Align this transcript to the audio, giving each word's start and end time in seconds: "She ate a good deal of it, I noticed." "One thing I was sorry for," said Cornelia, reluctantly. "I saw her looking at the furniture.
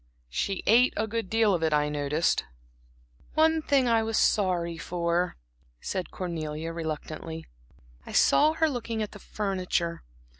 "She 0.31 0.63
ate 0.65 0.95
a 0.97 1.05
good 1.05 1.29
deal 1.29 1.53
of 1.53 1.61
it, 1.61 1.73
I 1.73 1.87
noticed." 1.87 2.43
"One 3.35 3.61
thing 3.61 3.87
I 3.87 4.01
was 4.01 4.17
sorry 4.17 4.75
for," 4.75 5.37
said 5.79 6.09
Cornelia, 6.09 6.73
reluctantly. 6.73 7.45
"I 8.03 8.11
saw 8.11 8.53
her 8.53 8.67
looking 8.67 9.03
at 9.03 9.11
the 9.11 9.19
furniture. 9.19 10.01